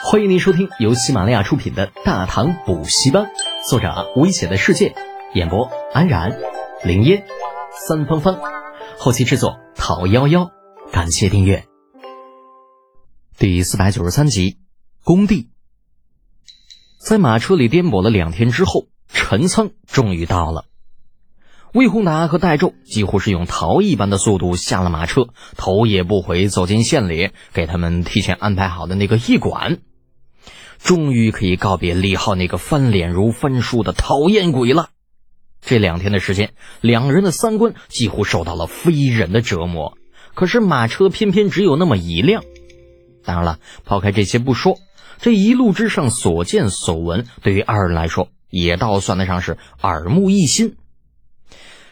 [0.00, 3.24] 欢迎您收听由喜马拉雅出品的《大唐补习班》，
[3.68, 4.94] 作者危险的世界，
[5.34, 6.38] 演播安然、
[6.84, 7.24] 林烟、
[7.72, 8.38] 三芳芳，
[8.96, 10.50] 后期制作陶幺幺。
[10.92, 11.66] 感谢订阅。
[13.36, 14.58] 第四百九十三集，
[15.02, 15.50] 工地。
[17.00, 20.64] 在马车里颠簸了两天之后，陈仓终于到了。
[21.74, 25.26] 魏宏达和戴胄几乎是用逃一般的速度下了马车，
[25.56, 29.78] 头也不回走进县里，给他们提前安排好的那个驿馆。
[30.78, 34.90] 终于可以告别李浩那个翻脸如翻书的讨厌鬼了。
[35.60, 39.98] 这两天的时间，两人的三观几乎受到了非人的折磨。
[40.34, 42.44] 可是马车偏偏只有那么一辆。
[43.24, 44.78] 当然了，抛开这些不说，
[45.20, 50.76] 这一路之上所见所闻，对于二人来说也倒算得上是耳目一新。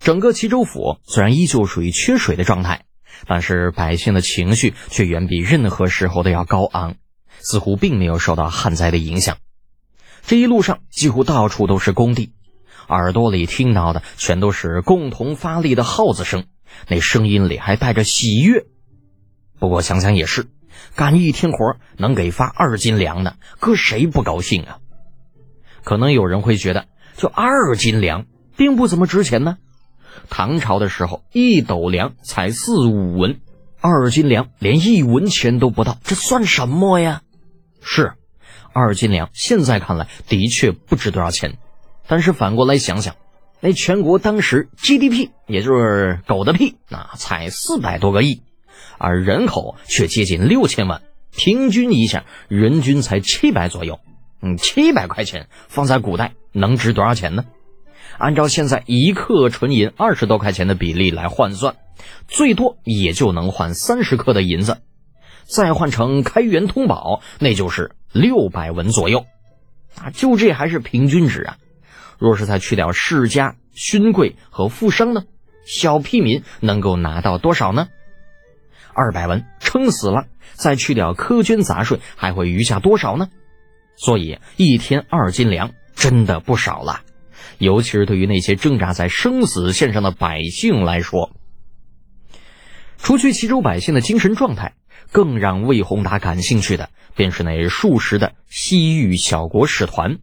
[0.00, 2.84] 整个齐州府虽然依旧属于缺水的状态，
[3.28, 6.96] 但是百姓的情绪却远比任何时候都要高昂。
[7.42, 9.36] 似乎并没有受到旱灾的影响，
[10.24, 12.32] 这一路上几乎到处都是工地，
[12.88, 16.44] 耳朵里听到的全都是共同发力的号子声，
[16.88, 18.64] 那声音里还带着喜悦。
[19.58, 20.46] 不过想想也是，
[20.94, 24.78] 干一天活能给发二斤粮的，搁谁不高兴啊？
[25.84, 28.26] 可能有人会觉得，就二斤粮
[28.56, 29.58] 并不怎么值钱呢。
[30.30, 33.40] 唐朝的时候，一斗粮才四五文，
[33.80, 37.22] 二斤粮连一文钱都不到，这算什么呀？
[37.82, 38.12] 是，
[38.72, 41.58] 二斤粮现在看来的确不值多少钱，
[42.06, 43.16] 但是反过来想想，
[43.60, 48.42] 那全国当时 GDP 也就是狗的屁，那才四百多个亿，
[48.98, 51.02] 而人口却接近六千万，
[51.36, 54.00] 平均一下人均才七百左右，
[54.40, 57.44] 嗯，七百块钱放在古代能值多少钱呢？
[58.18, 61.76] 按照现在一克纯银二十多块钱的比例来换算，
[62.28, 64.78] 最多也就能换三十克的银子。
[65.44, 69.26] 再换成开元通宝，那就是六百文左右，
[69.96, 71.56] 啊，就这还是平均值啊。
[72.18, 75.24] 若是再去掉世家、勋贵和富商呢，
[75.66, 77.88] 小屁民能够拿到多少呢？
[78.94, 83.28] 二百文撑死了，再去掉苛捐杂税，还会余下多少呢？
[83.96, 87.00] 所以一天二斤粮真的不少了，
[87.58, 91.30] 尤其是对于那些挣扎在生死线上的百姓来说。
[92.98, 94.74] 除去齐州百姓的精神状态。
[95.10, 100.18] 更让魏宏达感兴趣的，便是那数十的西域小国使团。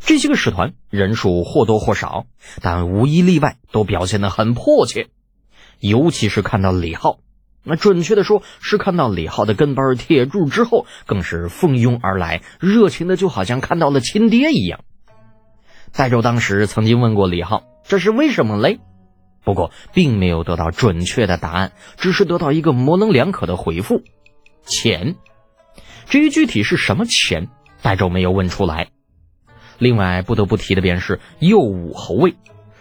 [0.00, 2.26] 这些个使团人数或多或少，
[2.60, 5.08] 但无一例外都表现得很迫切。
[5.78, 7.18] 尤其是看到李浩，
[7.62, 14.80] 那准确的说是看到李浩的跟班铁柱之后，更是蜂拥而来，热情的就好像看到了亲爹一样。
[15.92, 18.80] 戴州当时曾经问过李浩：“这是为什么嘞？”
[19.44, 24.02] 不过，并没有得到准确的答案，只是得到一个模棱两可的回复：
[24.64, 25.16] 钱。
[26.06, 27.48] 至于具体是什么钱，
[27.80, 28.88] 戴州没有问出来。
[29.78, 32.36] 另外，不得不提的便是右武侯卫，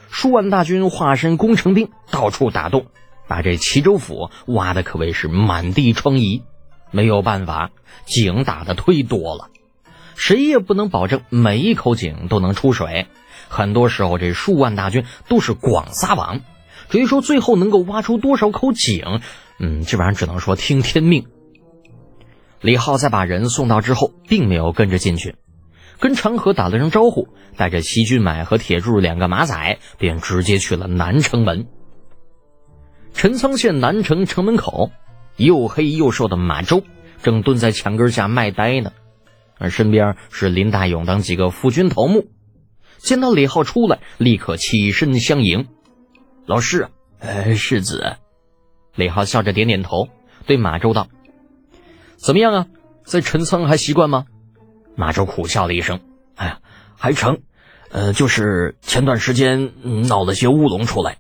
[0.10, 2.88] 数万大军化身工程兵，到处打洞，
[3.28, 6.44] 把这齐州府挖的可谓是满地疮痍。
[6.92, 7.72] 没有办法，
[8.06, 9.50] 井打的忒多了，
[10.16, 13.08] 谁也不能保证每一口井都能出水。
[13.48, 16.42] 很多时候，这数万大军都是广撒网。
[16.92, 19.22] 至于说最后能够挖出多少口井，
[19.60, 21.26] 嗯，基本上只能说听天命。
[22.60, 25.38] 李浩在把人送到之后，并没有跟着进去，
[26.00, 31.66] 跟长河打了声招呼，带着齐军买和铁柱两个马仔，便直接去了南城门。
[33.14, 34.92] 陈仓县南城城门口，
[35.38, 36.84] 又黑又瘦的马周
[37.24, 38.92] 正蹲在墙根下卖呆呢，
[39.58, 42.28] 而身边是林大勇等几个副军头目，
[42.98, 45.68] 见到李浩出来，立刻起身相迎。
[46.48, 48.18] 老师，呃，世子，
[48.96, 50.10] 李浩笑着点点头，
[50.48, 51.08] 对马周道
[52.18, 52.66] ：“怎么样啊，
[53.06, 54.26] 在陈仓还习惯吗？”
[54.98, 56.02] 马周苦笑了一声
[56.36, 56.60] ：“哎呀，
[56.98, 57.42] 还成，
[57.90, 59.72] 呃，就是前段时间
[60.08, 61.20] 闹了些乌龙出来。”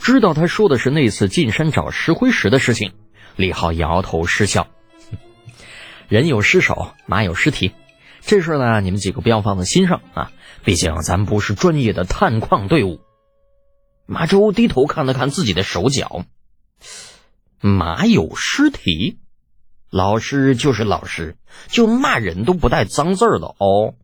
[0.00, 2.92] 知道他说的是那次进山找石灰石的事情，
[3.36, 4.66] 李浩摇头失笑
[6.08, 7.72] ：“人有失手，马有失蹄，
[8.22, 10.32] 这事呢，你们几个不要放在心上啊，
[10.64, 13.00] 毕竟咱不是专业的探矿队伍。”
[14.06, 16.26] 马周低头看了看自己的手脚，
[17.60, 19.18] 马有尸体，
[19.90, 23.94] 老师就是老师，就骂人都不带脏字的哦。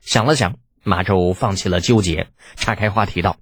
[0.00, 3.36] 想了想，马周放弃了纠结，岔开话题道：“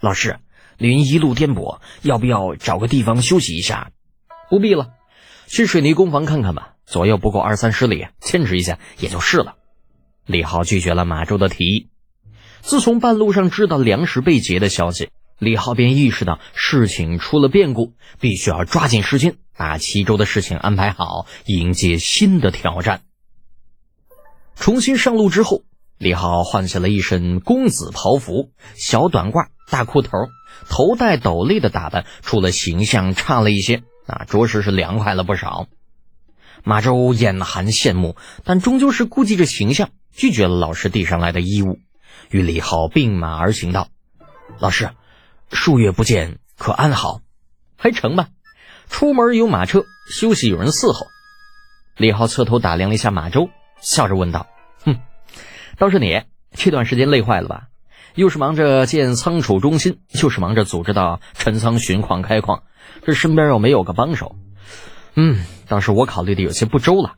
[0.00, 0.40] 老师，
[0.78, 3.92] 您一路颠簸，要不要找个地方休息一下？”
[4.50, 4.92] 不必了，
[5.46, 9.54] 去水泥工房看看吧，左右不过二三十里，坚持一下也就是了。
[10.24, 11.88] 李浩拒绝了马周的提议。
[12.62, 23.02] 自从半路上知道粮食被劫的消息，李浩便意识到事情出了变故，必须要抓紧时间把齐州的事情安排好，迎接新的挑战。
[24.56, 25.62] 重新上路之后，
[25.98, 30.10] 李浩换下了一身公子袍服，小短褂、大裤头，
[30.68, 35.68] 头戴斗笠的打扮，除了形象差了一些，啊，着实是凉快了不少。
[36.64, 41.78] 马周眼含羡慕，但终究是顾忌着形象，拒绝了老师递上来的衣物，
[42.30, 43.88] 与李浩并马而行道
[44.58, 44.90] ：“老师。”
[45.52, 47.20] 数月不见，可安好？
[47.76, 48.30] 还成吧。
[48.88, 51.06] 出门有马车，休息有人伺候。
[51.96, 53.48] 李浩侧头打量了一下马周，
[53.80, 54.48] 笑着问道
[54.84, 54.98] ：“哼，
[55.78, 57.68] 倒是你这段时间累坏了吧？
[58.16, 62.64] 又是忙着建仓储中心，又是忙着组织到陈仓巡矿开矿，
[63.04, 64.34] 这身边又没有个帮手。
[65.14, 67.14] 嗯，倒是我考虑的有些不周了。”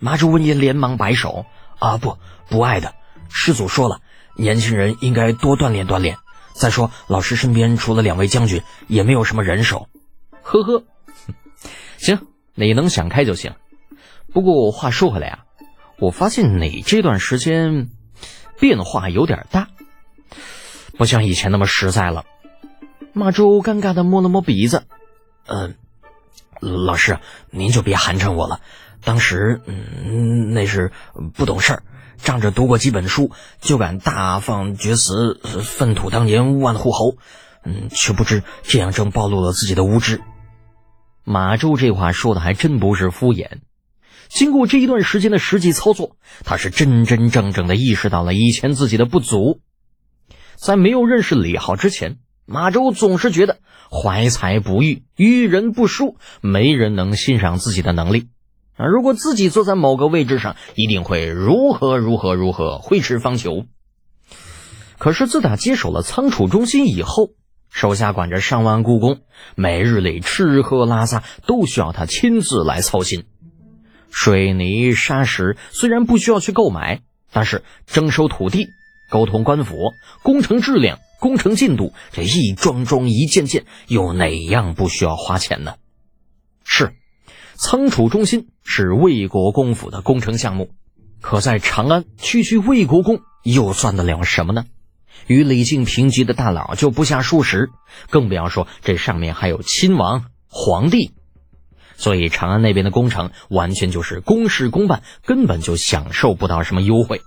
[0.00, 1.44] 马周闻言连忙摆手
[1.78, 2.16] ：“啊，不，
[2.48, 2.94] 不爱的。
[3.28, 4.00] 师祖说了，
[4.36, 6.18] 年轻人应该多锻炼锻炼。”
[6.54, 9.88] 再说，老师身边除了两位将军，也没有什么人手。
[10.42, 10.84] 呵呵，
[11.96, 13.54] 行，你能想开就行。
[14.32, 15.38] 不过话说回来啊，
[15.98, 17.88] 我发现你这段时间
[18.60, 19.68] 变化有点大，
[20.98, 22.24] 不像以前那么实在了。
[23.14, 24.84] 马周尴尬的摸了摸鼻子，
[25.46, 25.74] 嗯，
[26.60, 27.18] 老师，
[27.50, 28.60] 您就别寒碜我了。
[29.02, 30.92] 当时，嗯，那是
[31.34, 31.82] 不懂事儿。
[32.22, 37.16] 仗着读过几本书，就敢大放厥词，粪土当年万户侯，
[37.64, 40.20] 嗯，却不知这样正暴露了自己的无知。
[41.24, 43.58] 马周这话说的还真不是敷衍。
[44.28, 49.60] 经过这一段时间的实际操作，他是真真正正的意识到了以前自己的不足。
[50.56, 53.58] 在没有认识李浩之前，马周总是觉得
[53.90, 58.28] 怀才不遇，遇人不淑，没人能欣赏自己的能力。
[58.82, 58.86] 啊！
[58.86, 63.66] 如果自己坐在某个位置上，一定会如何如何如何挥斥方遒。
[64.98, 67.30] 可是自打接手了仓储中心以后，
[67.70, 69.20] 手下管着上万雇工，
[69.54, 73.24] 每日里吃喝拉撒都需要他亲自来操心。
[74.10, 77.00] 水泥沙石虽然不需要去购买，
[77.32, 78.66] 但是征收土地、
[79.10, 79.76] 沟通官府、
[80.22, 85.76] 工程质量、工程进度，这一桩桩一件件，有哪样不需要花钱呢？
[87.64, 90.70] 仓储中心是魏国公府的工程项目，
[91.20, 94.64] 可在长安区区魏国公又算得了什么呢？
[95.28, 97.70] 与李靖平级的大佬就不下数十，
[98.10, 101.12] 更不要说这上面还有亲王、皇帝。
[101.96, 107.20] 所以长安那边的工程完全就是公事公办，根本就享受不到什么优惠。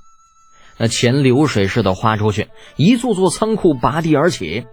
[0.77, 4.65] 那钱流水似的花出去，一座座仓库拔地而起，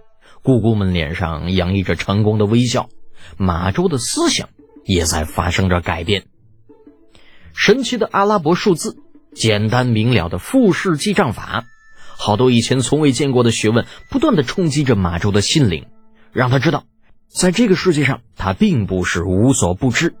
[0.43, 2.89] 姑姑们脸上洋溢着成功的微笑。
[3.37, 4.49] 马周的思想。
[4.85, 6.25] 也在发生着改变。
[7.53, 8.97] 神奇的阿拉伯数字，
[9.35, 11.65] 简单明了的复式记账法，
[12.17, 15.85] 好多以前从未见过的学问，不断的冲击着马周的心灵，
[16.31, 16.85] 让他知道，
[17.27, 20.15] 在这个世界上，他并不是无所不知。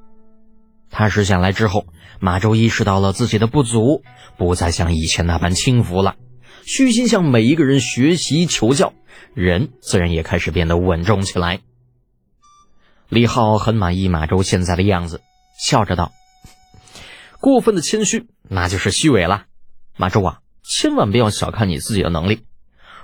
[0.91, 1.87] 踏实下来之后，
[2.19, 4.03] 马周意识到了自己的不足，
[4.37, 6.15] 不再像以前那般轻浮了，
[6.65, 8.93] 虚心向每一个人学习求教，
[9.33, 11.61] 人自然也开始变得稳重起来。
[13.13, 15.21] 李浩很满意马周现在的样子，
[15.55, 16.11] 笑着道
[17.39, 19.45] ：“过分的谦虚，那就是虚伪了。
[19.95, 22.47] 马周啊，千万不要小看你自己的能力。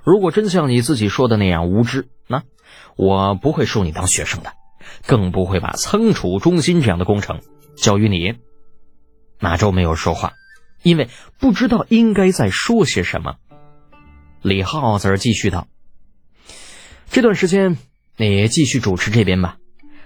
[0.03, 2.41] 如果真像你自己说的那样无知，那
[2.95, 4.53] 我不会收你当学生的，
[5.05, 7.41] 更不会把仓储中心这样的工程
[7.77, 8.39] 交于你。”
[9.39, 10.33] 马周没有说话，
[10.81, 13.35] 因为不知道应该再说些什么。
[14.41, 15.67] 李浩则是继续道
[17.11, 17.77] ：“这段时间
[18.17, 19.57] 你继续主持这边吧。”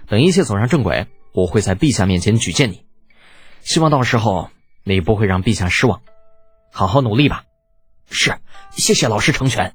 [0.06, 2.84] 等一切走上正轨，我会在陛下面前举荐你。
[3.62, 4.50] 希望到时候
[4.84, 6.02] 你不会让陛下失望，
[6.72, 7.44] 好好努力吧。
[8.10, 8.36] 是，
[8.72, 9.74] 谢谢老师成全。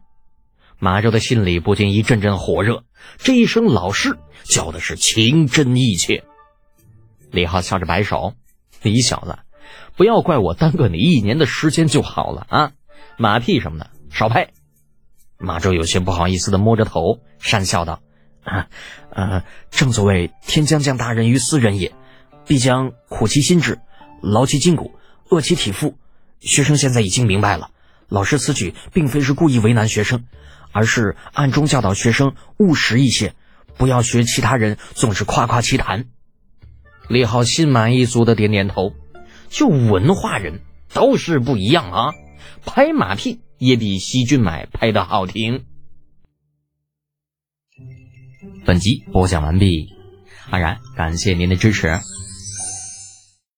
[0.78, 2.84] 马周的心里不禁一阵阵火热，
[3.18, 6.24] 这一声“老师”叫的是情真意切。
[7.32, 8.34] 李浩笑着摆手
[8.82, 9.40] ：“你小子，
[9.98, 12.72] 不要怪我耽搁你一年的时间就好了啊！
[13.18, 14.52] 马屁什么的少拍。”
[15.38, 18.02] 马周有些不好意思的摸着头，讪笑道。
[18.50, 18.68] 啊，
[19.12, 21.94] 呃，正所谓天将降大任于斯人也，
[22.46, 23.80] 必将苦其心志，
[24.22, 24.96] 劳其筋骨，
[25.30, 25.96] 饿其体肤。
[26.40, 27.72] 学生现在已经明白了，
[28.08, 30.26] 老师此举并非是故意为难学生，
[30.72, 33.34] 而是暗中教导学生务实一些，
[33.78, 36.06] 不要学其他人总是夸夸其谈。
[37.08, 38.94] 李浩心满意足的点点头，
[39.50, 40.62] 就文化人
[40.94, 42.14] 都是不一样啊，
[42.66, 45.66] 拍马屁也比细菌买拍的好听。
[48.66, 49.90] 本集播讲完毕，
[50.50, 52.00] 安然感谢您的支持。